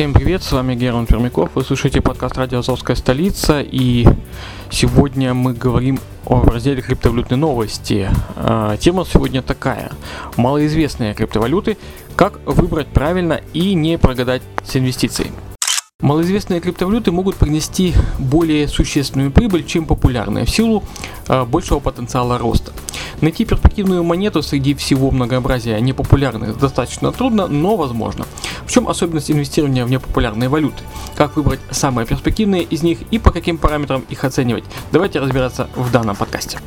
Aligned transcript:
Всем 0.00 0.14
привет, 0.14 0.42
с 0.42 0.50
вами 0.50 0.74
Герман 0.74 1.04
Пермяков, 1.04 1.50
вы 1.54 1.62
слушаете 1.62 2.00
подкаст 2.00 2.38
«Радио 2.38 2.60
Азовская 2.60 2.96
столица» 2.96 3.60
и 3.60 4.08
сегодня 4.70 5.34
мы 5.34 5.52
говорим 5.52 6.00
о 6.24 6.40
разделе 6.40 6.80
криптовалютные 6.80 7.36
новости. 7.36 8.08
А, 8.34 8.78
Тема 8.78 9.04
сегодня 9.04 9.42
такая, 9.42 9.92
малоизвестные 10.38 11.12
криптовалюты, 11.12 11.76
как 12.16 12.40
выбрать 12.46 12.86
правильно 12.86 13.42
и 13.52 13.74
не 13.74 13.98
прогадать 13.98 14.40
с 14.64 14.74
инвестицией. 14.74 15.32
Малоизвестные 16.00 16.60
криптовалюты 16.60 17.12
могут 17.12 17.36
принести 17.36 17.92
более 18.18 18.68
существенную 18.68 19.30
прибыль, 19.30 19.66
чем 19.66 19.84
популярные, 19.84 20.46
в 20.46 20.50
силу 20.50 20.82
э, 21.28 21.44
большего 21.44 21.78
потенциала 21.78 22.38
роста. 22.38 22.72
Найти 23.20 23.44
перспективную 23.44 24.02
монету 24.02 24.42
среди 24.42 24.72
всего 24.72 25.10
многообразия 25.10 25.78
непопулярных 25.78 26.58
достаточно 26.58 27.12
трудно, 27.12 27.48
но 27.48 27.76
возможно. 27.76 28.24
В 28.70 28.72
чем 28.72 28.88
особенность 28.88 29.28
инвестирования 29.32 29.84
в 29.84 29.90
непопулярные 29.90 30.48
валюты? 30.48 30.84
Как 31.16 31.34
выбрать 31.34 31.58
самые 31.72 32.06
перспективные 32.06 32.62
из 32.62 32.84
них 32.84 33.00
и 33.10 33.18
по 33.18 33.32
каким 33.32 33.58
параметрам 33.58 34.04
их 34.08 34.22
оценивать? 34.22 34.62
Давайте 34.92 35.18
разбираться 35.18 35.68
в 35.74 35.90
данном 35.90 36.14
подкасте. 36.14 36.60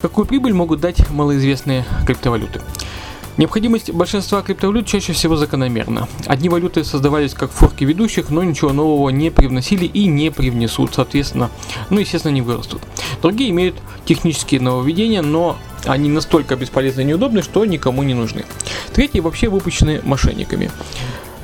Какую 0.00 0.24
прибыль 0.24 0.52
могут 0.52 0.78
дать 0.78 1.10
малоизвестные 1.10 1.84
криптовалюты? 2.06 2.60
Необходимость 3.38 3.90
большинства 3.90 4.40
криптовалют 4.40 4.86
чаще 4.86 5.14
всего 5.14 5.34
закономерна. 5.34 6.06
Одни 6.26 6.48
валюты 6.48 6.84
создавались 6.84 7.34
как 7.34 7.50
форки 7.50 7.82
ведущих, 7.82 8.30
но 8.30 8.44
ничего 8.44 8.72
нового 8.72 9.10
не 9.10 9.30
привносили 9.30 9.84
и 9.84 10.06
не 10.06 10.30
привнесут, 10.30 10.94
соответственно, 10.94 11.50
ну 11.90 11.98
естественно 11.98 12.32
не 12.32 12.40
вырастут. 12.40 12.82
Другие 13.20 13.50
имеют 13.50 13.74
технические 14.04 14.60
нововведения, 14.60 15.22
но 15.22 15.58
они 15.84 16.08
настолько 16.08 16.56
бесполезны 16.56 17.02
и 17.02 17.04
неудобны, 17.04 17.42
что 17.42 17.64
никому 17.64 18.02
не 18.02 18.14
нужны. 18.14 18.44
Третьи 18.92 19.20
вообще 19.20 19.48
выпущены 19.48 20.00
мошенниками. 20.02 20.70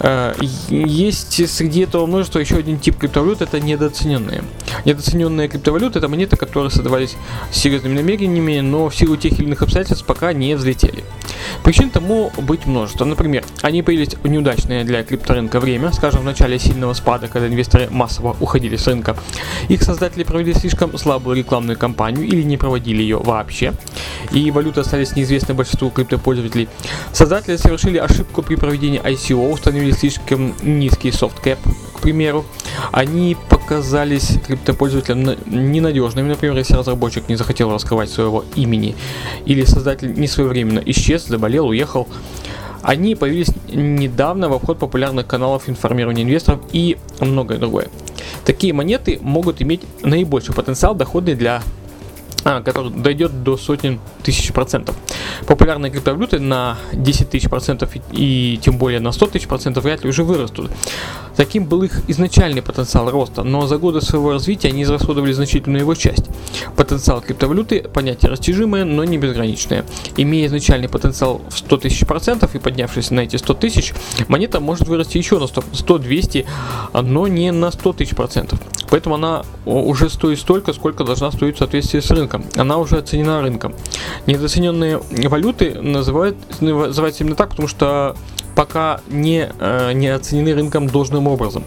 Э, 0.00 0.34
Есть 0.68 1.48
среди 1.48 1.82
этого 1.82 2.06
множества 2.06 2.40
еще 2.40 2.56
один 2.56 2.78
тип 2.78 2.98
криптовалют, 2.98 3.40
это 3.42 3.60
недооцененные. 3.60 4.42
Недооцененные 4.84 5.48
криптовалюты 5.48 5.98
это 5.98 6.08
монеты, 6.08 6.36
которые 6.36 6.70
создавались 6.70 7.16
с 7.52 7.58
серьезными 7.58 7.94
намерениями, 7.94 8.60
но 8.60 8.88
в 8.88 8.96
силу 8.96 9.16
тех 9.16 9.32
или 9.34 9.44
иных 9.46 9.62
обстоятельств 9.62 10.04
пока 10.04 10.32
не 10.32 10.54
взлетели. 10.56 11.04
Причин 11.62 11.90
тому 11.90 12.32
быть 12.38 12.66
множество. 12.66 13.04
Например, 13.04 13.44
они 13.62 13.82
появились 13.82 14.14
в 14.14 14.26
неудачное 14.26 14.84
для 14.84 15.02
крипторынка 15.02 15.60
время, 15.60 15.92
скажем, 15.92 16.22
в 16.22 16.24
начале 16.24 16.58
сильного 16.58 16.92
спада, 16.94 17.28
когда 17.28 17.48
инвесторы 17.48 17.88
массово 17.90 18.36
уходили 18.40 18.76
с 18.76 18.86
рынка. 18.86 19.16
Их 19.68 19.82
создатели 19.82 20.24
провели 20.24 20.54
слишком 20.54 20.96
слабую 20.98 21.36
рекламную 21.36 21.78
кампанию 21.78 22.26
или 22.26 22.42
не 22.42 22.56
проводили 22.56 23.02
ее 23.02 23.18
вообще, 23.18 23.74
и 24.32 24.50
валюты 24.50 24.80
остались 24.80 25.16
неизвестны 25.16 25.54
большинству 25.54 25.90
криптопользователей. 25.90 26.68
Создатели 27.12 27.56
совершили 27.56 27.98
ошибку 27.98 28.42
при 28.42 28.56
проведении 28.56 29.00
ICO, 29.00 29.52
установили 29.52 29.92
слишком 29.92 30.54
низкий 30.62 31.12
софткэп, 31.12 31.58
примеру. 32.02 32.44
Они 32.92 33.36
показались 33.48 34.38
криптопользователям 34.46 35.22
на- 35.22 35.36
ненадежными, 35.46 36.28
например, 36.28 36.56
если 36.56 36.74
разработчик 36.74 37.28
не 37.28 37.36
захотел 37.36 37.70
раскрывать 37.70 38.10
своего 38.10 38.44
имени, 38.56 38.94
или 39.46 39.64
создатель 39.64 40.12
не 40.12 40.26
своевременно 40.26 40.82
исчез, 40.86 41.26
заболел, 41.26 41.68
уехал. 41.68 42.06
Они 42.82 43.14
появились 43.14 43.50
недавно 43.72 44.48
в 44.48 44.52
обход 44.52 44.78
популярных 44.78 45.26
каналов 45.26 45.68
информирования 45.68 46.24
инвесторов 46.24 46.60
и 46.72 46.98
многое 47.20 47.58
другое. 47.58 47.86
Такие 48.44 48.72
монеты 48.72 49.18
могут 49.22 49.62
иметь 49.62 49.82
наибольший 50.02 50.54
потенциал 50.54 50.94
доходный 50.94 51.34
для 51.34 51.62
а, 52.44 52.60
который 52.60 52.90
дойдет 52.90 53.42
до 53.42 53.56
сотен 53.56 54.00
тысяч 54.22 54.52
процентов. 54.52 54.96
Популярные 55.46 55.92
криптовалюты 55.92 56.40
на 56.40 56.76
10 56.92 57.30
тысяч 57.30 57.48
процентов 57.48 57.94
и, 57.94 58.02
и 58.12 58.56
тем 58.58 58.78
более 58.78 59.00
на 59.00 59.12
100 59.12 59.26
тысяч 59.28 59.46
процентов 59.46 59.84
вряд 59.84 60.02
ли 60.02 60.10
уже 60.10 60.24
вырастут. 60.24 60.70
Таким 61.36 61.64
был 61.64 61.82
их 61.82 62.02
изначальный 62.08 62.62
потенциал 62.62 63.10
роста, 63.10 63.42
но 63.42 63.66
за 63.66 63.78
годы 63.78 64.00
своего 64.00 64.32
развития 64.32 64.68
они 64.68 64.82
израсходовали 64.82 65.32
значительную 65.32 65.80
его 65.80 65.94
часть. 65.94 66.26
Потенциал 66.76 67.20
криптовалюты– 67.20 67.82
понятие 67.94 68.30
растяжимое, 68.30 68.84
но 68.84 69.04
не 69.04 69.18
безграничное. 69.18 69.84
Имея 70.16 70.46
изначальный 70.46 70.88
потенциал 70.88 71.40
в 71.48 71.58
100 71.58 71.76
тысяч 71.78 72.06
процентов 72.06 72.54
и 72.54 72.58
поднявшись 72.58 73.10
на 73.10 73.20
эти 73.20 73.36
100 73.36 73.54
тысяч, 73.54 73.94
монета 74.28 74.60
может 74.60 74.88
вырасти 74.88 75.16
еще 75.18 75.38
на 75.38 75.44
100-200, 75.44 76.46
но 77.02 77.26
не 77.28 77.50
на 77.52 77.70
100 77.70 77.92
тысяч 77.94 78.14
процентов. 78.14 78.58
Поэтому 78.92 79.14
она 79.14 79.42
уже 79.64 80.10
стоит 80.10 80.38
столько, 80.38 80.74
сколько 80.74 81.02
должна 81.02 81.32
стоить 81.32 81.56
в 81.56 81.58
соответствии 81.60 82.00
с 82.00 82.10
рынком. 82.10 82.44
Она 82.56 82.76
уже 82.76 82.98
оценена 82.98 83.40
рынком. 83.40 83.74
Недооцененные 84.26 85.00
валюты 85.30 85.80
называют, 85.80 86.36
называются 86.60 87.24
именно 87.24 87.34
так, 87.34 87.48
потому 87.48 87.68
что 87.68 88.14
пока 88.54 89.00
не, 89.08 89.48
э, 89.58 89.92
не 89.94 90.08
оценены 90.08 90.52
рынком 90.52 90.88
должным 90.88 91.26
образом. 91.26 91.64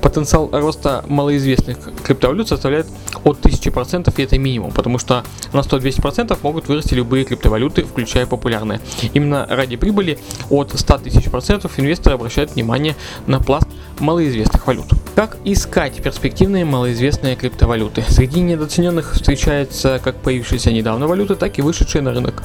Потенциал 0.00 0.50
роста 0.50 1.04
малоизвестных 1.06 1.78
криптовалют 2.02 2.48
составляет 2.48 2.88
от 3.22 3.38
1000%, 3.40 4.12
и 4.18 4.22
это 4.24 4.36
минимум, 4.36 4.72
потому 4.72 4.98
что 4.98 5.22
на 5.52 5.60
100-200% 5.60 6.36
могут 6.42 6.66
вырасти 6.66 6.94
любые 6.94 7.24
криптовалюты, 7.24 7.84
включая 7.84 8.26
популярные. 8.26 8.80
Именно 9.12 9.46
ради 9.48 9.76
прибыли 9.76 10.18
от 10.50 10.72
100 10.76 10.98
тысяч 10.98 11.30
процентов 11.30 11.78
инвесторы 11.78 12.16
обращают 12.16 12.56
внимание 12.56 12.96
на 13.28 13.38
пласт 13.38 13.68
малоизвестных 14.00 14.66
валют. 14.66 14.86
Как 15.14 15.36
искать 15.44 16.02
перспективные 16.02 16.64
малоизвестные 16.64 17.36
криптовалюты? 17.36 18.02
Среди 18.08 18.40
недооцененных 18.40 19.14
встречаются 19.14 20.00
как 20.02 20.16
появившиеся 20.16 20.72
недавно 20.72 21.06
валюты, 21.06 21.36
так 21.36 21.56
и 21.56 21.62
вышедшие 21.62 22.02
на 22.02 22.12
рынок 22.12 22.42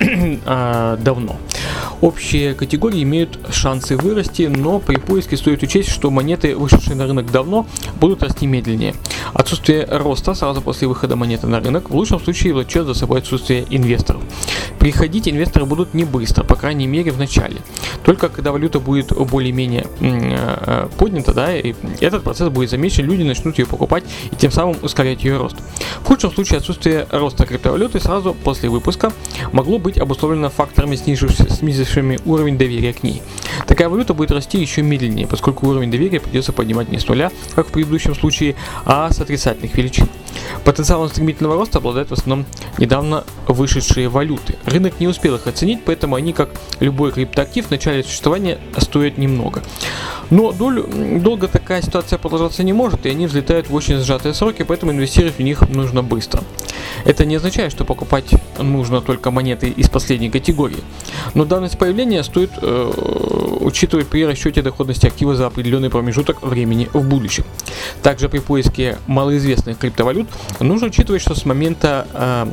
а, 0.46 0.96
давно. 0.96 1.36
Общие 2.00 2.54
категории 2.54 3.02
имеют 3.02 3.38
шансы 3.50 3.96
вырасти, 3.96 4.42
но 4.42 4.78
при 4.78 4.96
поиске 4.96 5.36
стоит 5.36 5.62
учесть, 5.62 5.90
что 5.90 6.10
монеты, 6.10 6.56
вышедшие 6.56 6.96
на 6.96 7.06
рынок 7.06 7.30
давно, 7.30 7.66
будут 8.00 8.22
расти 8.22 8.46
медленнее. 8.46 8.94
Отсутствие 9.34 9.84
роста 9.84 10.32
сразу 10.34 10.62
после 10.62 10.88
выхода 10.88 11.16
монеты 11.16 11.46
на 11.46 11.60
рынок 11.60 11.90
в 11.90 11.94
лучшем 11.94 12.20
случае 12.20 12.54
влечет 12.54 12.86
за 12.86 12.94
собой 12.94 13.18
отсутствие 13.18 13.66
инвесторов. 13.68 14.22
Приходить 14.78 15.28
инвесторы 15.28 15.66
будут 15.66 15.92
не 15.92 16.04
быстро, 16.04 16.44
по 16.44 16.54
крайней 16.54 16.86
мере 16.86 17.10
в 17.10 17.18
начале. 17.18 17.56
Только 18.04 18.28
когда 18.28 18.52
валюта 18.52 18.78
будет 18.78 19.12
более-менее 19.12 19.86
э, 20.00 20.88
поднята, 20.96 21.34
да, 21.34 21.56
и 21.56 21.74
этот 22.00 22.22
процесс 22.22 22.48
будет 22.48 22.70
замечен, 22.70 23.04
люди 23.04 23.22
начнут 23.22 23.58
ее 23.58 23.66
покупать 23.66 24.04
и 24.30 24.36
тем 24.36 24.50
самым 24.50 24.76
ускорять 24.82 25.24
ее 25.24 25.36
рост. 25.36 25.56
В 26.02 26.06
худшем 26.06 26.32
случае 26.32 26.58
отсутствие 26.58 27.06
роста 27.10 27.46
криптовалюты 27.46 28.00
сразу 28.00 28.34
после 28.34 28.68
выпуска 28.68 29.12
могло 29.52 29.78
быть 29.78 29.98
обусловлено 29.98 30.50
факторами, 30.50 30.96
снизившими, 30.96 32.18
уровень 32.24 32.58
доверия 32.58 32.92
к 32.92 33.02
ней. 33.02 33.22
Такая 33.66 33.88
валюта 33.88 34.14
будет 34.14 34.30
расти 34.30 34.58
еще 34.58 34.82
медленнее, 34.82 35.26
поскольку 35.26 35.68
уровень 35.68 35.90
доверия 35.90 36.20
придется 36.20 36.52
поднимать 36.52 36.90
не 36.90 36.98
с 36.98 37.08
нуля, 37.08 37.30
как 37.54 37.68
в 37.68 37.72
предыдущем 37.72 38.14
случае, 38.14 38.54
а 38.84 39.10
с 39.10 39.20
отрицательных 39.20 39.76
величин. 39.76 40.08
Потенциалом 40.64 41.08
стремительного 41.08 41.56
роста 41.56 41.78
обладают 41.78 42.10
в 42.10 42.12
основном 42.12 42.46
недавно 42.78 43.24
вышедшие 43.46 44.08
валюты. 44.08 44.56
Рынок 44.64 45.00
не 45.00 45.08
успел 45.08 45.34
их 45.34 45.46
оценить, 45.46 45.80
поэтому 45.84 46.16
они, 46.16 46.32
как 46.32 46.50
любой 46.80 47.12
криптоактив, 47.12 47.66
в 47.66 47.70
начале 47.70 48.02
существования 48.02 48.58
стоят 48.78 49.18
немного. 49.18 49.62
Но 50.30 50.52
долю, 50.52 50.86
долго 51.20 51.48
такая 51.48 51.82
ситуация 51.82 52.18
продолжаться 52.18 52.62
не 52.62 52.72
может, 52.72 53.06
и 53.06 53.10
они 53.10 53.26
взлетают 53.26 53.68
в 53.70 53.74
очень 53.74 53.98
сжатые 53.98 54.34
сроки, 54.34 54.62
поэтому 54.62 54.92
инвестировать 54.92 55.38
в 55.38 55.42
них 55.42 55.68
нужно 55.68 56.02
быстро. 56.02 56.42
Это 57.04 57.24
не 57.24 57.36
означает, 57.36 57.72
что 57.72 57.84
покупать 57.84 58.30
нужно 58.58 59.00
только 59.00 59.30
монеты 59.30 59.68
из 59.68 59.88
последней 59.88 60.30
категории. 60.30 60.78
Но 61.34 61.44
давность 61.44 61.78
появления 61.78 62.22
стоит 62.22 62.50
э, 62.60 63.58
учитывать 63.60 64.08
при 64.08 64.24
расчете 64.24 64.62
доходности 64.62 65.06
актива 65.06 65.34
за 65.34 65.46
определенный 65.46 65.90
промежуток 65.90 66.42
времени 66.42 66.88
в 66.92 67.06
будущем. 67.08 67.44
Также 68.02 68.28
при 68.28 68.38
поиске 68.38 68.98
малоизвестных 69.06 69.78
криптовалют 69.78 70.28
нужно 70.60 70.88
учитывать, 70.88 71.22
что 71.22 71.34
с 71.34 71.44
момента 71.44 72.06
э, 72.12 72.46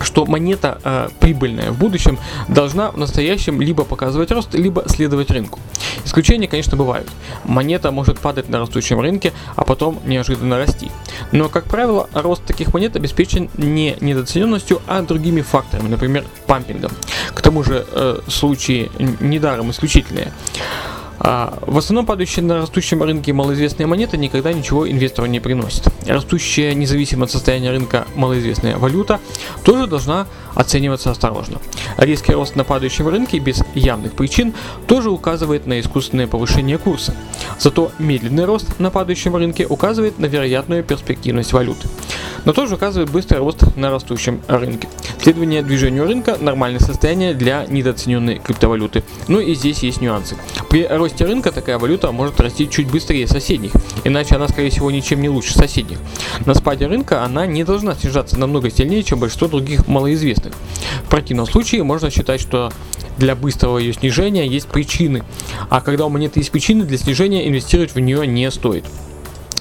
что 0.00 0.26
монета 0.26 0.80
э, 0.84 1.08
прибыльная 1.20 1.70
в 1.70 1.78
будущем 1.78 2.18
должна 2.48 2.90
в 2.90 2.98
настоящем 2.98 3.60
либо 3.60 3.84
показывать 3.84 4.30
рост, 4.30 4.54
либо 4.54 4.84
следовать 4.88 5.30
рынку. 5.30 5.58
Исключения, 6.04 6.48
конечно, 6.48 6.76
бывают. 6.76 7.08
Монета 7.44 7.90
может 7.90 8.18
падать 8.18 8.48
на 8.48 8.58
растущем 8.58 9.00
рынке, 9.00 9.32
а 9.56 9.64
потом 9.64 9.98
неожиданно 10.04 10.58
расти. 10.58 10.90
Но, 11.32 11.48
как 11.48 11.64
правило, 11.64 12.08
рост 12.12 12.44
таких 12.44 12.72
монет 12.72 12.96
обеспечен 12.96 13.50
не 13.56 13.96
недооцененностью, 14.00 14.80
а 14.86 15.02
другими 15.02 15.40
факторами, 15.40 15.88
например, 15.88 16.24
пампингом. 16.46 16.92
К 17.34 17.42
тому 17.42 17.62
же, 17.62 17.86
э, 17.90 18.20
случаи 18.28 18.90
недаром 19.20 19.70
исключительные. 19.70 20.32
А, 21.20 21.58
В 21.66 21.76
основном 21.78 22.06
падающие 22.06 22.44
на 22.44 22.58
растущем 22.58 23.02
рынке 23.02 23.32
малоизвестные 23.32 23.86
монеты 23.86 24.16
никогда 24.16 24.52
ничего 24.52 24.88
инвестору 24.88 25.26
не 25.26 25.40
приносят. 25.40 25.92
Растущая 26.06 26.74
независимо 26.74 27.24
от 27.24 27.30
состояния 27.30 27.70
рынка 27.70 28.06
малоизвестная 28.14 28.76
валюта 28.76 29.20
тоже 29.64 29.86
должна 29.86 30.26
оцениваться 30.54 31.10
осторожно. 31.10 31.58
Резкий 31.96 32.32
рост 32.32 32.56
на 32.56 32.64
падающем 32.64 33.08
рынке 33.08 33.38
без 33.38 33.62
явных 33.74 34.12
причин 34.12 34.54
тоже 34.86 35.10
указывает 35.10 35.66
на 35.66 35.80
искусственное 35.80 36.26
повышение 36.26 36.78
курса. 36.78 37.14
Зато 37.58 37.90
медленный 37.98 38.44
рост 38.44 38.78
на 38.78 38.90
падающем 38.90 39.34
рынке 39.36 39.66
указывает 39.66 40.18
на 40.18 40.26
вероятную 40.26 40.84
перспективность 40.84 41.52
валюты. 41.52 41.88
Но 42.44 42.52
тоже 42.52 42.76
указывает 42.76 43.10
быстрый 43.10 43.38
рост 43.38 43.76
на 43.76 43.90
растущем 43.90 44.40
рынке. 44.48 44.88
Следование 45.20 45.62
движению 45.62 46.04
рынка– 46.06 46.36
нормальное 46.40 46.80
состояние 46.80 47.34
для 47.34 47.66
недооцененной 47.66 48.38
криптовалюты. 48.38 49.02
Ну 49.26 49.40
и 49.40 49.54
здесь 49.54 49.82
есть 49.82 50.00
нюансы. 50.00 50.36
При 50.70 50.86
росте 50.86 51.24
рынка 51.24 51.52
такая 51.52 51.78
валюта 51.78 52.12
может 52.12 52.40
расти 52.40 52.68
чуть 52.68 52.90
быстрее 52.90 53.26
соседних, 53.26 53.72
иначе 54.04 54.36
она, 54.36 54.48
скорее 54.48 54.70
всего, 54.70 54.90
ничем 54.90 55.20
не 55.20 55.28
лучше 55.28 55.54
соседних. 55.54 55.98
На 56.46 56.54
спаде 56.54 56.86
рынка 56.86 57.24
она 57.24 57.46
не 57.46 57.64
должна 57.64 57.94
снижаться 57.94 58.38
намного 58.38 58.70
сильнее, 58.70 59.02
чем 59.02 59.18
большинство 59.18 59.48
других 59.48 59.86
малоизвестных. 59.86 60.54
В 61.04 61.08
противном 61.08 61.46
случае 61.46 61.82
можно 61.82 62.10
считать, 62.10 62.40
что 62.40 62.72
для 63.18 63.34
быстрого 63.34 63.78
ее 63.78 63.92
снижения 63.92 64.46
есть 64.46 64.68
причины, 64.68 65.24
а 65.68 65.80
когда 65.80 66.06
у 66.06 66.08
монеты 66.08 66.40
есть 66.40 66.50
причины, 66.50 66.84
для 66.84 66.98
снижения 66.98 67.48
инвестировать 67.48 67.94
в 67.94 67.98
нее 67.98 68.26
не 68.26 68.50
стоит. 68.50 68.84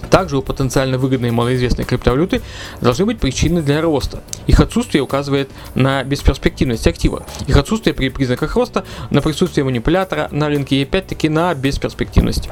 Также 0.09 0.37
у 0.37 0.41
потенциально 0.41 0.97
выгодной 0.97 1.31
малоизвестной 1.31 1.85
криптовалюты 1.85 2.41
должны 2.81 3.05
быть 3.05 3.19
причины 3.19 3.61
для 3.61 3.81
роста. 3.81 4.23
Их 4.47 4.59
отсутствие 4.59 5.03
указывает 5.03 5.49
на 5.75 6.03
бесперспективность 6.03 6.87
актива. 6.87 7.25
Их 7.47 7.57
отсутствие 7.57 7.93
при 7.93 8.09
признаках 8.09 8.55
роста 8.55 8.85
на 9.09 9.21
присутствие 9.21 9.63
манипулятора 9.63 10.27
на 10.31 10.47
рынке 10.47 10.77
и 10.77 10.83
опять-таки 10.83 11.29
на 11.29 11.53
бесперспективность. 11.53 12.49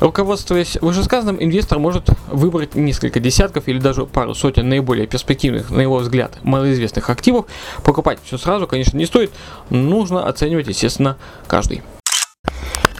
Руководствуясь 0.00 0.78
вышесказанным, 0.80 1.42
инвестор 1.42 1.80
может 1.80 2.08
выбрать 2.28 2.76
несколько 2.76 3.18
десятков 3.18 3.66
или 3.66 3.80
даже 3.80 4.06
пару 4.06 4.34
сотен 4.34 4.68
наиболее 4.68 5.08
перспективных, 5.08 5.70
на 5.70 5.80
его 5.80 5.96
взгляд, 5.96 6.38
малоизвестных 6.44 7.10
активов. 7.10 7.46
Покупать 7.84 8.18
все 8.22 8.38
сразу, 8.38 8.68
конечно, 8.68 8.96
не 8.96 9.06
стоит. 9.06 9.32
Нужно 9.70 10.26
оценивать, 10.26 10.68
естественно, 10.68 11.16
каждый. 11.48 11.82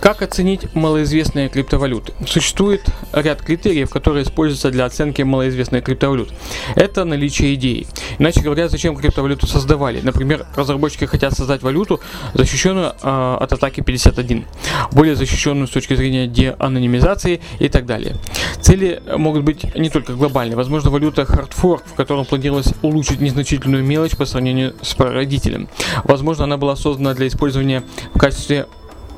Как 0.00 0.22
оценить 0.22 0.74
малоизвестные 0.74 1.48
криптовалюты? 1.48 2.12
Существует 2.26 2.82
ряд 3.12 3.42
критериев, 3.42 3.90
которые 3.90 4.24
используются 4.24 4.70
для 4.70 4.84
оценки 4.84 5.22
малоизвестных 5.22 5.84
криптовалют. 5.84 6.32
Это 6.76 7.04
наличие 7.04 7.54
идеи. 7.54 7.86
Иначе 8.18 8.40
говоря, 8.40 8.68
зачем 8.68 8.96
криптовалюту 8.96 9.46
создавали? 9.46 10.00
Например, 10.00 10.46
разработчики 10.54 11.04
хотят 11.04 11.34
создать 11.34 11.62
валюту, 11.62 12.00
защищенную 12.34 12.94
э, 13.02 13.36
от 13.40 13.52
атаки 13.52 13.80
51, 13.80 14.44
более 14.92 15.16
защищенную 15.16 15.66
с 15.66 15.70
точки 15.70 15.94
зрения 15.94 16.26
деанонимизации 16.26 17.40
и 17.58 17.68
так 17.68 17.86
далее. 17.86 18.16
Цели 18.60 19.02
могут 19.16 19.42
быть 19.42 19.74
не 19.74 19.90
только 19.90 20.14
глобальные. 20.14 20.56
Возможно, 20.56 20.90
валюта 20.90 21.22
Hardfork, 21.22 21.82
в 21.86 21.94
котором 21.94 22.24
планировалось 22.24 22.72
улучшить 22.82 23.20
незначительную 23.20 23.84
мелочь 23.84 24.16
по 24.16 24.26
сравнению 24.26 24.74
с 24.82 24.94
прародителем. 24.94 25.68
Возможно, 26.04 26.44
она 26.44 26.56
была 26.56 26.76
создана 26.76 27.14
для 27.14 27.26
использования 27.26 27.82
в 28.14 28.18
качестве 28.18 28.66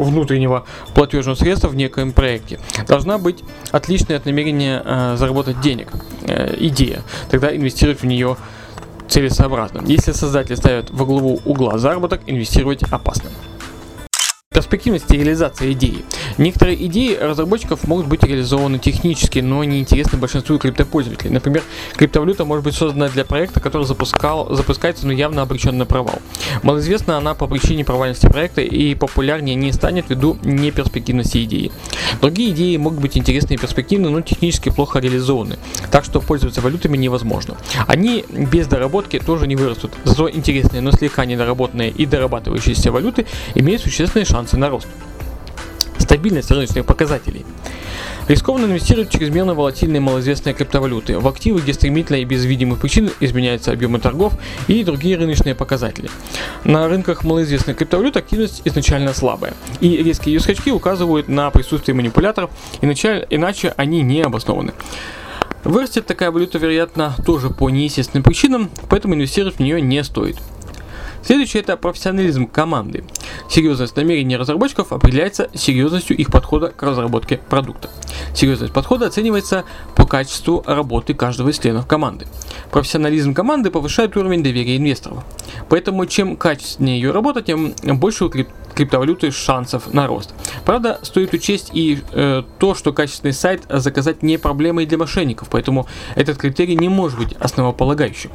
внутреннего 0.04 0.64
платежного 0.94 1.36
средства 1.36 1.68
в 1.68 1.76
некоем 1.76 2.12
проекте. 2.12 2.58
Должна 2.88 3.18
быть 3.18 3.42
отличное 3.70 4.16
от 4.16 4.26
намерения 4.26 4.82
э, 4.84 5.16
заработать 5.16 5.60
денег 5.60 5.88
э, 6.22 6.54
идея. 6.58 7.02
Тогда 7.30 7.54
инвестировать 7.54 8.00
в 8.00 8.06
нее 8.06 8.36
целесообразно. 9.08 9.82
Если 9.86 10.12
создатели 10.12 10.54
ставят 10.54 10.90
во 10.90 11.04
главу 11.04 11.40
угла 11.44 11.78
заработок, 11.78 12.22
инвестировать 12.26 12.82
опасно. 12.84 13.30
Перспективность 14.52 15.08
реализации 15.08 15.74
идеи. 15.74 16.04
Некоторые 16.36 16.84
идеи 16.86 17.14
разработчиков 17.14 17.86
могут 17.86 18.08
быть 18.08 18.24
реализованы 18.24 18.80
технически, 18.80 19.38
но 19.38 19.62
не 19.62 19.78
интересны 19.78 20.18
большинству 20.18 20.58
криптопользователей. 20.58 21.30
Например, 21.30 21.62
криптовалюта 21.94 22.44
может 22.44 22.64
быть 22.64 22.74
создана 22.74 23.08
для 23.08 23.24
проекта, 23.24 23.60
который 23.60 23.84
запускал, 23.86 24.52
запускается, 24.52 25.06
но 25.06 25.12
явно 25.12 25.42
обречен 25.42 25.78
на 25.78 25.86
провал. 25.86 26.18
Малоизвестна 26.64 27.16
она 27.16 27.34
по 27.34 27.46
причине 27.46 27.84
провальности 27.84 28.26
проекта 28.26 28.60
и 28.60 28.96
популярнее 28.96 29.54
не 29.54 29.70
станет 29.72 30.10
ввиду 30.10 30.36
неперспективности 30.42 31.44
идеи. 31.44 31.70
Другие 32.20 32.50
идеи 32.50 32.76
могут 32.76 32.98
быть 32.98 33.16
интересны 33.16 33.54
и 33.54 33.56
перспективны, 33.56 34.10
но 34.10 34.20
технически 34.20 34.70
плохо 34.70 34.98
реализованы, 34.98 35.58
так 35.92 36.04
что 36.04 36.20
пользоваться 36.20 36.60
валютами 36.60 36.96
невозможно. 36.96 37.56
Они 37.86 38.24
без 38.28 38.66
доработки 38.66 39.20
тоже 39.20 39.46
не 39.46 39.54
вырастут, 39.54 39.92
зато 40.02 40.28
интересные, 40.28 40.80
но 40.80 40.90
слегка 40.90 41.24
недоработанные 41.24 41.90
и 41.90 42.04
дорабатывающиеся 42.04 42.90
валюты 42.90 43.26
имеют 43.54 43.82
существенные 43.82 44.24
шансы 44.24 44.39
шансы 44.40 44.56
на 44.56 44.70
рост. 44.70 44.88
Стабильность 45.98 46.50
рыночных 46.50 46.86
показателей. 46.86 47.44
Рискованно 48.26 48.64
инвестировать 48.64 49.10
в 49.10 49.12
чрезмерно 49.12 49.54
волатильные 49.54 50.00
малоизвестные 50.00 50.54
криптовалюты, 50.54 51.18
в 51.18 51.28
активы, 51.28 51.60
где 51.60 51.74
стремительно 51.74 52.16
и 52.16 52.24
без 52.24 52.44
видимых 52.46 52.80
причин 52.80 53.10
изменяются 53.20 53.72
объемы 53.72 53.98
торгов 53.98 54.32
и 54.66 54.82
другие 54.82 55.18
рыночные 55.18 55.54
показатели. 55.54 56.08
На 56.64 56.88
рынках 56.88 57.22
малоизвестных 57.22 57.76
криптовалют 57.76 58.16
активность 58.16 58.62
изначально 58.64 59.12
слабая, 59.12 59.52
и 59.80 60.02
резкие 60.02 60.34
ее 60.34 60.40
скачки 60.40 60.70
указывают 60.70 61.28
на 61.28 61.50
присутствие 61.50 61.94
манипуляторов, 61.94 62.50
иначе, 62.80 63.74
они 63.76 64.00
не 64.00 64.22
обоснованы. 64.22 64.72
Вырастет 65.64 66.06
такая 66.06 66.30
валюта, 66.30 66.56
вероятно, 66.56 67.14
тоже 67.26 67.50
по 67.50 67.68
неестественным 67.68 68.22
причинам, 68.22 68.70
поэтому 68.88 69.14
инвестировать 69.14 69.56
в 69.56 69.60
нее 69.60 69.82
не 69.82 70.02
стоит. 70.02 70.38
Следующее 71.22 71.62
это 71.62 71.76
профессионализм 71.76 72.46
команды. 72.46 73.04
Серьезность 73.48 73.96
намерений 73.96 74.36
разработчиков 74.36 74.92
определяется 74.92 75.50
серьезностью 75.54 76.16
их 76.16 76.30
подхода 76.30 76.68
к 76.68 76.82
разработке 76.82 77.40
продукта. 77.48 77.90
Серьезность 78.34 78.72
подхода 78.72 79.06
оценивается 79.06 79.64
по 79.96 80.06
качеству 80.06 80.62
работы 80.66 81.14
каждого 81.14 81.50
из 81.50 81.58
членов 81.58 81.86
команды. 81.86 82.26
Профессионализм 82.70 83.34
команды 83.34 83.70
повышает 83.70 84.16
уровень 84.16 84.42
доверия 84.42 84.76
инвесторов. 84.76 85.24
Поэтому 85.68 86.06
чем 86.06 86.36
качественнее 86.36 87.00
ее 87.00 87.10
работа, 87.10 87.42
тем 87.42 87.74
больше 87.82 88.24
у 88.24 88.30
криптовалюты 88.30 89.30
шансов 89.30 89.92
на 89.92 90.06
рост. 90.06 90.34
Правда, 90.64 91.00
стоит 91.02 91.34
учесть 91.34 91.70
и 91.72 92.00
э, 92.12 92.42
то, 92.58 92.74
что 92.74 92.92
качественный 92.92 93.32
сайт 93.32 93.62
заказать 93.68 94.22
не 94.22 94.38
проблемой 94.38 94.86
для 94.86 94.98
мошенников, 94.98 95.48
поэтому 95.50 95.86
этот 96.14 96.38
критерий 96.38 96.76
не 96.76 96.88
может 96.88 97.18
быть 97.18 97.34
основополагающим. 97.34 98.30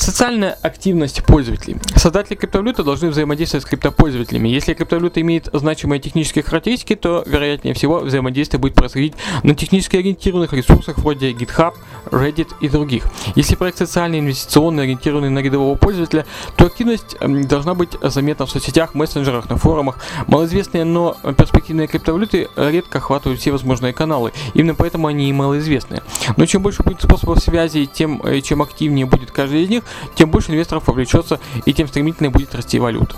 Социальная 0.00 0.56
активность 0.62 1.22
пользователей. 1.26 1.76
Создатели 1.94 2.34
криптовалюты 2.34 2.82
должны 2.82 3.10
взаимодействовать 3.10 3.66
с 3.66 3.68
криптопользователями. 3.68 4.48
Если 4.48 4.72
криптовалюта 4.72 5.20
имеет 5.20 5.50
значимые 5.52 6.00
технические 6.00 6.42
характеристики, 6.42 6.96
то, 6.96 7.22
вероятнее 7.26 7.74
всего, 7.74 7.98
взаимодействие 7.98 8.58
будет 8.58 8.72
происходить 8.72 9.12
на 9.42 9.54
технически 9.54 9.98
ориентированных 9.98 10.54
ресурсах 10.54 10.96
вроде 10.96 11.32
GitHub, 11.32 11.74
Reddit 12.06 12.48
и 12.62 12.70
других. 12.70 13.04
Если 13.34 13.56
проект 13.56 13.76
социальный, 13.76 14.20
инвестиционный, 14.20 14.84
ориентированный 14.84 15.28
на 15.28 15.40
рядового 15.40 15.76
пользователя, 15.76 16.24
то 16.56 16.64
активность 16.64 17.18
должна 17.20 17.74
быть 17.74 17.90
заметна 18.00 18.46
в 18.46 18.50
соцсетях, 18.50 18.94
мессенджерах, 18.94 19.50
на 19.50 19.58
форумах. 19.58 19.98
Малоизвестные, 20.28 20.84
но 20.84 21.14
перспективные 21.36 21.88
криптовалюты 21.88 22.48
редко 22.56 22.96
охватывают 22.96 23.38
все 23.38 23.52
возможные 23.52 23.92
каналы. 23.92 24.32
Именно 24.54 24.76
поэтому 24.76 25.08
они 25.08 25.28
и 25.28 25.32
малоизвестные. 25.34 26.02
Но 26.38 26.46
чем 26.46 26.62
больше 26.62 26.82
будет 26.82 27.02
способов 27.02 27.40
связи, 27.40 27.84
тем 27.84 28.22
э, 28.24 28.40
чем 28.40 28.62
активнее 28.62 29.04
будет 29.04 29.30
каждый 29.30 29.64
из 29.64 29.68
них, 29.68 29.82
тем 30.14 30.30
больше 30.30 30.52
инвесторов 30.52 30.86
вовлечется 30.86 31.40
и 31.64 31.72
тем 31.72 31.88
стремительнее 31.88 32.30
будет 32.30 32.54
расти 32.54 32.78
валюта. 32.78 33.16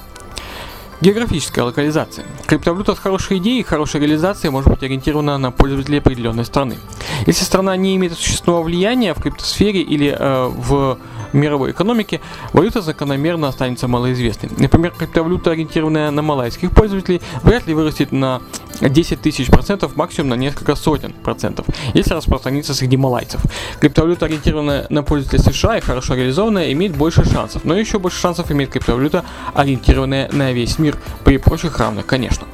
Географическая 1.02 1.64
локализация. 1.64 2.24
Криптовалюта 2.46 2.94
с 2.94 2.98
хорошей 3.00 3.38
идеей 3.38 3.58
и 3.58 3.62
хорошей 3.64 4.00
реализацией 4.00 4.52
может 4.52 4.70
быть 4.70 4.84
ориентирована 4.84 5.36
на 5.36 5.50
пользователей 5.50 5.98
определенной 5.98 6.44
страны. 6.44 6.78
Если 7.26 7.42
страна 7.42 7.76
не 7.76 7.96
имеет 7.96 8.12
существенного 8.12 8.62
влияния 8.62 9.12
в 9.12 9.20
криптосфере 9.20 9.82
или 9.82 10.14
э, 10.16 10.46
в 10.46 10.98
мировой 11.32 11.72
экономике, 11.72 12.20
валюта 12.52 12.82
закономерно 12.82 13.48
останется 13.48 13.88
малоизвестной. 13.88 14.50
Например, 14.56 14.92
криптовалюта, 14.96 15.50
ориентированная 15.50 16.12
на 16.12 16.22
малайских 16.22 16.70
пользователей, 16.70 17.20
вряд 17.42 17.66
ли 17.66 17.74
вырастет 17.74 18.12
на 18.12 18.40
10 18.80 19.20
тысяч 19.20 19.48
процентов, 19.48 19.96
максимум 19.96 20.30
на 20.30 20.34
несколько 20.34 20.74
сотен 20.74 21.12
процентов, 21.12 21.66
если 21.94 22.14
распространится 22.14 22.74
среди 22.74 22.96
малайцев. 22.96 23.40
Криптовалюта, 23.80 24.26
ориентированная 24.26 24.86
на 24.90 25.02
пользователей 25.02 25.52
США 25.52 25.78
и 25.78 25.80
хорошо 25.80 26.14
реализованная, 26.14 26.72
имеет 26.72 26.96
больше 26.96 27.24
шансов, 27.24 27.64
но 27.64 27.76
еще 27.76 27.98
больше 27.98 28.20
шансов 28.20 28.50
имеет 28.50 28.70
криптовалюта, 28.70 29.24
ориентированная 29.54 30.30
на 30.32 30.52
весь 30.52 30.78
мир, 30.78 30.91
при 31.24 31.38
прочих 31.38 31.78
равных, 31.78 32.06
конечно. 32.06 32.46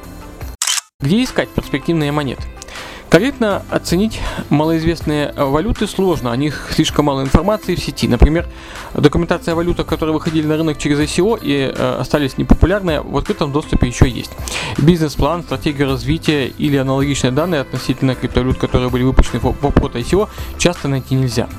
Где 0.99 1.23
искать 1.23 1.49
перспективные 1.49 2.11
монеты? 2.11 2.43
Корректно 3.09 3.63
оценить 3.71 4.21
малоизвестные 4.49 5.33
валюты 5.35 5.87
сложно, 5.87 6.31
о 6.31 6.37
них 6.37 6.67
слишком 6.75 7.05
мало 7.05 7.21
информации 7.21 7.73
в 7.73 7.79
сети. 7.79 8.07
Например, 8.07 8.47
документация 8.93 9.53
о 9.53 9.55
валютах, 9.55 9.87
которые 9.87 10.13
выходили 10.13 10.45
на 10.45 10.57
рынок 10.57 10.77
через 10.77 10.99
ICO 10.99 11.39
и 11.41 11.73
э, 11.75 11.97
остались 11.99 12.37
непопулярны, 12.37 13.01
в 13.01 13.17
открытом 13.17 13.51
доступе 13.51 13.87
еще 13.87 14.07
есть. 14.07 14.31
Бизнес-план, 14.77 15.41
стратегия 15.41 15.85
развития 15.85 16.47
или 16.47 16.77
аналогичные 16.77 17.31
данные 17.31 17.61
относительно 17.61 18.13
криптовалют, 18.13 18.59
которые 18.59 18.91
были 18.91 19.01
выпущены 19.01 19.39
в, 19.39 19.53
в 19.53 19.65
ICO, 19.65 20.29
часто 20.59 20.87
найти 20.87 21.15
нельзя. 21.15 21.49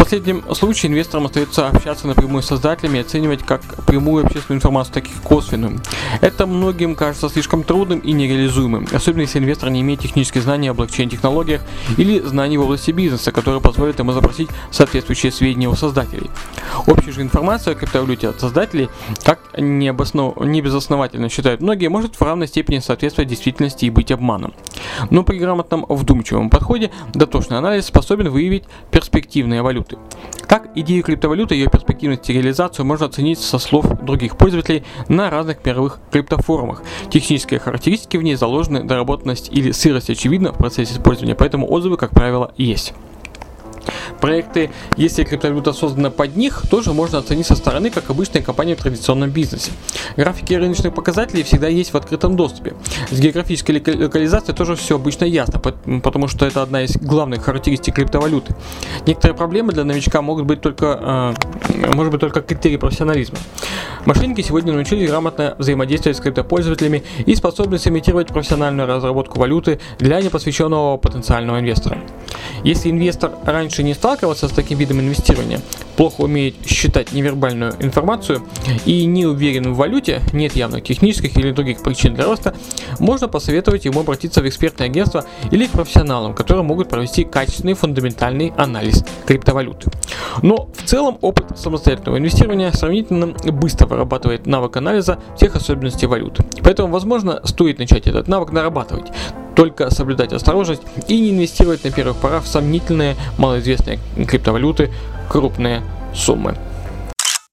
Последнем 0.00 0.42
случае 0.54 0.90
инвесторам 0.90 1.26
остается 1.26 1.68
общаться 1.68 2.06
напрямую 2.06 2.42
с 2.42 2.46
создателями 2.46 2.98
и 2.98 3.00
оценивать 3.02 3.42
как 3.42 3.60
прямую 3.84 4.24
общественную 4.24 4.56
информацию, 4.56 4.94
так 4.94 5.04
и 5.04 5.10
косвенную. 5.22 5.78
Это 6.22 6.46
многим 6.46 6.94
кажется 6.94 7.28
слишком 7.28 7.64
трудным 7.64 7.98
и 7.98 8.12
нереализуемым, 8.12 8.88
особенно 8.92 9.20
если 9.20 9.38
инвестор 9.38 9.68
не 9.68 9.82
имеет 9.82 10.00
технических 10.00 10.42
знаний 10.42 10.68
о 10.68 10.74
блокчейн-технологиях 10.74 11.60
или 11.98 12.18
знаний 12.20 12.56
в 12.56 12.62
области 12.62 12.92
бизнеса, 12.92 13.30
которые 13.30 13.60
позволят 13.60 13.98
ему 13.98 14.12
запросить 14.12 14.48
соответствующие 14.70 15.32
сведения 15.32 15.68
у 15.68 15.74
создателей. 15.74 16.30
Общая 16.86 17.12
же 17.12 17.20
информация 17.20 17.74
о 17.74 17.74
криптовалюте 17.74 18.30
от 18.30 18.40
создателей, 18.40 18.88
как 19.22 19.38
необоснов... 19.58 20.38
небезосновательно 20.40 21.28
считают 21.28 21.60
многие, 21.60 21.88
может 21.88 22.16
в 22.16 22.22
равной 22.22 22.48
степени 22.48 22.78
соответствовать 22.78 23.28
действительности 23.28 23.84
и 23.84 23.90
быть 23.90 24.10
обманом. 24.10 24.54
Но 25.10 25.24
при 25.24 25.36
грамотном 25.38 25.84
вдумчивом 25.88 26.48
подходе 26.48 26.90
дотошный 27.12 27.58
анализ 27.58 27.86
способен 27.86 28.30
выявить 28.30 28.64
перспективные 28.90 29.60
валюты. 29.60 29.89
Так, 30.48 30.68
идею 30.74 31.04
криптовалюты 31.04 31.54
и 31.54 31.58
ее 31.58 31.68
перспективность 31.68 32.28
и 32.28 32.32
реализацию 32.32 32.84
можно 32.84 33.06
оценить 33.06 33.38
со 33.38 33.58
слов 33.58 33.86
других 34.02 34.36
пользователей 34.36 34.84
на 35.08 35.30
разных 35.30 35.64
мировых 35.64 36.00
криптофорумах. 36.10 36.82
Технические 37.08 37.60
характеристики 37.60 38.16
в 38.16 38.22
ней 38.22 38.34
заложены, 38.34 38.82
доработанность 38.82 39.48
или 39.52 39.70
сырость 39.70 40.10
очевидна 40.10 40.52
в 40.52 40.58
процессе 40.58 40.94
использования, 40.94 41.36
поэтому 41.36 41.70
отзывы, 41.70 41.96
как 41.96 42.10
правило, 42.10 42.52
есть. 42.56 42.94
Проекты, 44.20 44.70
если 44.96 45.24
криптовалюта 45.24 45.72
создана 45.72 46.10
под 46.10 46.36
них, 46.36 46.62
тоже 46.70 46.92
можно 46.92 47.18
оценить 47.18 47.46
со 47.46 47.54
стороны, 47.56 47.90
как 47.90 48.10
обычная 48.10 48.42
компания 48.42 48.76
в 48.76 48.82
традиционном 48.82 49.30
бизнесе. 49.30 49.72
Графики 50.16 50.54
рыночных 50.54 50.94
показателей 50.94 51.42
всегда 51.42 51.68
есть 51.68 51.92
в 51.92 51.96
открытом 51.96 52.36
доступе. 52.36 52.74
С 53.10 53.18
географической 53.18 53.76
локализацией 53.76 54.56
тоже 54.56 54.76
все 54.76 54.96
обычно 54.96 55.24
ясно, 55.24 55.60
потому 55.60 56.28
что 56.28 56.46
это 56.46 56.62
одна 56.62 56.82
из 56.82 56.96
главных 56.96 57.44
характеристик 57.44 57.94
криптовалюты. 57.94 58.54
Некоторые 59.06 59.36
проблемы 59.36 59.72
для 59.72 59.84
новичка 59.84 60.22
могут 60.22 60.46
быть 60.46 60.60
только, 60.60 61.34
э, 61.74 61.94
может 61.94 62.12
быть 62.12 62.20
только 62.20 62.40
критерий 62.40 62.76
профессионализма. 62.76 63.38
Мошенники 64.06 64.40
сегодня 64.40 64.72
научились 64.72 65.08
грамотно 65.08 65.54
взаимодействовать 65.58 66.16
с 66.16 66.20
криптопользователями 66.20 67.02
и 67.26 67.34
способны 67.34 67.78
сымитировать 67.78 68.28
профессиональную 68.28 68.88
разработку 68.88 69.38
валюты 69.38 69.80
для 69.98 70.20
непосвященного 70.20 70.96
потенциального 70.96 71.60
инвестора. 71.60 71.98
Если 72.64 72.90
инвестор 72.90 73.32
раньше 73.44 73.82
не 73.82 73.94
сталкивался 73.94 74.48
с 74.48 74.52
таким 74.52 74.78
видом 74.78 75.00
инвестирования, 75.00 75.60
плохо 76.00 76.22
умеет 76.22 76.54
считать 76.66 77.12
невербальную 77.12 77.74
информацию 77.78 78.40
и 78.86 79.04
не 79.04 79.26
уверен 79.26 79.74
в 79.74 79.76
валюте, 79.76 80.22
нет 80.32 80.56
явных 80.56 80.82
технических 80.82 81.36
или 81.36 81.50
других 81.50 81.82
причин 81.82 82.14
для 82.14 82.24
роста, 82.24 82.54
можно 82.98 83.28
посоветовать 83.28 83.84
ему 83.84 84.00
обратиться 84.00 84.40
в 84.40 84.48
экспертное 84.48 84.86
агентство 84.86 85.26
или 85.50 85.66
к 85.66 85.72
профессионалам, 85.72 86.32
которые 86.32 86.64
могут 86.64 86.88
провести 86.88 87.24
качественный 87.24 87.74
фундаментальный 87.74 88.50
анализ 88.56 89.04
криптовалюты. 89.26 89.90
Но 90.40 90.70
в 90.74 90.84
целом 90.86 91.18
опыт 91.20 91.58
самостоятельного 91.58 92.16
инвестирования 92.16 92.72
сравнительно 92.72 93.34
быстро 93.52 93.86
вырабатывает 93.86 94.46
навык 94.46 94.78
анализа 94.78 95.18
всех 95.36 95.54
особенностей 95.54 96.06
валют. 96.06 96.38
Поэтому, 96.62 96.90
возможно, 96.90 97.42
стоит 97.44 97.78
начать 97.78 98.06
этот 98.06 98.26
навык 98.26 98.52
нарабатывать 98.52 99.08
только 99.54 99.90
соблюдать 99.90 100.32
осторожность 100.32 100.80
и 101.08 101.20
не 101.20 101.32
инвестировать 101.32 101.84
на 101.84 101.90
первых 101.90 102.16
порах 102.16 102.44
в 102.44 102.46
сомнительные, 102.46 103.16
малоизвестные 103.36 103.98
криптовалюты 104.26 104.90
крупные 105.30 105.82
суммы. 106.12 106.56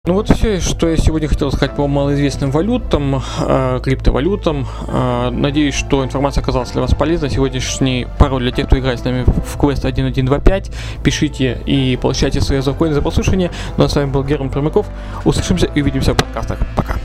Ну 0.08 0.14
вот 0.14 0.30
все, 0.30 0.62
что 0.62 0.88
я 0.88 0.96
сегодня 0.96 1.28
хотел 1.28 1.52
сказать 1.52 1.76
по 1.76 1.86
малоизвестным 1.86 2.50
валютам, 2.50 3.22
э, 3.42 3.82
криптовалютам. 3.84 4.66
Э, 4.88 5.30
надеюсь, 5.32 5.76
что 5.76 6.04
информация 6.04 6.42
оказалась 6.42 6.72
для 6.72 6.82
вас 6.82 6.96
полезной. 6.96 7.30
Сегодняшний 7.30 8.08
пароль 8.18 8.44
для 8.44 8.52
тех, 8.52 8.68
кто 8.68 8.80
играет 8.80 9.02
с 9.02 9.04
нами 9.04 9.26
в 9.26 9.58
квест 9.60 9.84
1125. 9.84 10.72
Пишите 11.04 11.62
и 11.66 12.00
получайте 12.02 12.40
свои 12.40 12.62
законы 12.62 12.94
за 12.94 13.02
послушание. 13.02 13.52
Ну 13.78 13.84
а 13.84 13.90
с 13.90 13.96
вами 13.96 14.10
был 14.10 14.24
Герман 14.24 14.50
Пермяков. 14.50 14.88
Услышимся 15.26 15.66
и 15.66 15.82
увидимся 15.82 16.14
в 16.14 16.18
подкастах. 16.18 16.60
Пока. 16.78 16.96